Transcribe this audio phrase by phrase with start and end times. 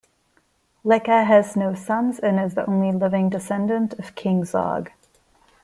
[0.83, 4.89] Leka has no sons and is the only living descendant of King Zog.